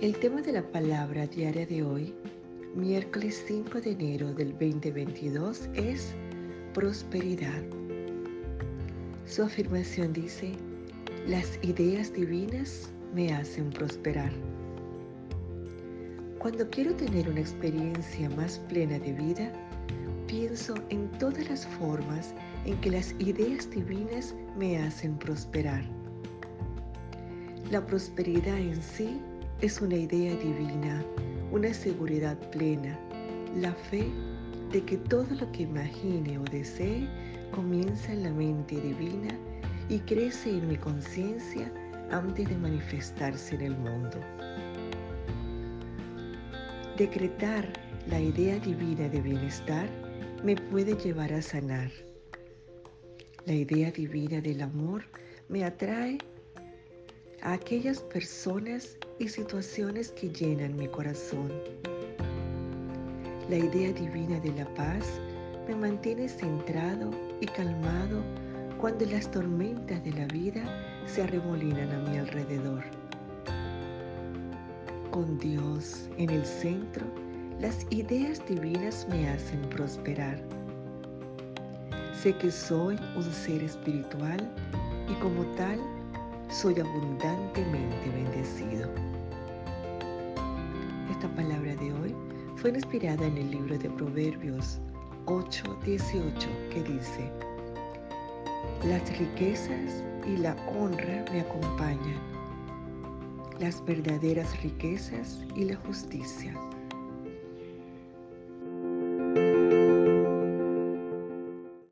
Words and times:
El 0.00 0.16
tema 0.16 0.40
de 0.40 0.52
la 0.52 0.62
palabra 0.62 1.26
diaria 1.26 1.66
de 1.66 1.82
hoy, 1.82 2.14
miércoles 2.74 3.44
5 3.46 3.82
de 3.82 3.90
enero 3.90 4.32
del 4.32 4.52
2022, 4.52 5.68
es 5.74 6.14
prosperidad. 6.72 7.62
Su 9.26 9.42
afirmación 9.42 10.14
dice, 10.14 10.52
las 11.26 11.58
ideas 11.60 12.14
divinas 12.14 12.90
me 13.14 13.30
hacen 13.34 13.68
prosperar. 13.68 14.32
Cuando 16.38 16.70
quiero 16.70 16.94
tener 16.94 17.28
una 17.28 17.40
experiencia 17.40 18.30
más 18.30 18.58
plena 18.70 18.98
de 18.98 19.12
vida, 19.12 19.52
pienso 20.26 20.76
en 20.88 21.10
todas 21.18 21.46
las 21.50 21.66
formas 21.66 22.34
en 22.64 22.80
que 22.80 22.90
las 22.90 23.14
ideas 23.18 23.70
divinas 23.70 24.34
me 24.56 24.78
hacen 24.78 25.18
prosperar. 25.18 25.84
La 27.70 27.84
prosperidad 27.84 28.56
en 28.56 28.82
sí 28.82 29.20
es 29.62 29.82
una 29.82 29.96
idea 29.96 30.34
divina, 30.36 31.04
una 31.52 31.74
seguridad 31.74 32.38
plena, 32.50 32.98
la 33.56 33.72
fe 33.74 34.10
de 34.72 34.82
que 34.82 34.96
todo 34.96 35.26
lo 35.38 35.52
que 35.52 35.64
imagine 35.64 36.38
o 36.38 36.44
desee 36.44 37.06
comienza 37.54 38.10
en 38.12 38.22
la 38.22 38.30
mente 38.30 38.80
divina 38.80 39.36
y 39.90 39.98
crece 39.98 40.50
en 40.50 40.68
mi 40.68 40.76
conciencia 40.76 41.70
antes 42.10 42.48
de 42.48 42.56
manifestarse 42.56 43.54
en 43.56 43.60
el 43.60 43.76
mundo. 43.76 44.18
Decretar 46.96 47.70
la 48.06 48.18
idea 48.18 48.58
divina 48.60 49.08
de 49.10 49.20
bienestar 49.20 49.90
me 50.42 50.56
puede 50.56 50.94
llevar 50.94 51.34
a 51.34 51.42
sanar. 51.42 51.90
La 53.44 53.52
idea 53.52 53.90
divina 53.90 54.40
del 54.40 54.62
amor 54.62 55.02
me 55.50 55.64
atrae 55.64 56.16
a 57.42 57.54
aquellas 57.54 58.00
personas 58.00 58.96
y 59.18 59.28
situaciones 59.28 60.12
que 60.12 60.28
llenan 60.28 60.76
mi 60.76 60.88
corazón. 60.88 61.50
La 63.48 63.56
idea 63.56 63.92
divina 63.92 64.38
de 64.40 64.52
la 64.52 64.66
paz 64.74 65.20
me 65.66 65.74
mantiene 65.74 66.28
centrado 66.28 67.10
y 67.40 67.46
calmado 67.46 68.22
cuando 68.78 69.04
las 69.06 69.30
tormentas 69.30 70.02
de 70.04 70.12
la 70.12 70.26
vida 70.26 70.62
se 71.06 71.22
arremolinan 71.22 71.90
a 71.90 72.10
mi 72.10 72.18
alrededor. 72.18 72.84
Con 75.10 75.38
Dios 75.38 76.08
en 76.18 76.30
el 76.30 76.44
centro, 76.44 77.06
las 77.60 77.86
ideas 77.90 78.42
divinas 78.46 79.06
me 79.10 79.28
hacen 79.28 79.60
prosperar. 79.70 80.40
Sé 82.14 82.34
que 82.36 82.50
soy 82.50 82.96
un 83.16 83.24
ser 83.24 83.62
espiritual 83.62 84.38
y 85.08 85.14
como 85.14 85.44
tal 85.56 85.78
soy 86.50 86.80
abundantemente 86.80 88.10
bendecido. 88.10 88.90
Esta 91.10 91.28
palabra 91.36 91.76
de 91.76 91.92
hoy 91.92 92.16
fue 92.56 92.70
inspirada 92.70 93.24
en 93.24 93.38
el 93.38 93.50
libro 93.52 93.78
de 93.78 93.88
Proverbios 93.90 94.80
8:18 95.26 96.48
que 96.70 96.82
dice, 96.82 97.30
las 98.84 99.18
riquezas 99.18 100.02
y 100.26 100.38
la 100.38 100.56
honra 100.76 101.24
me 101.32 101.40
acompañan, 101.40 102.20
las 103.60 103.84
verdaderas 103.84 104.60
riquezas 104.62 105.44
y 105.54 105.64
la 105.64 105.76
justicia. 105.76 106.52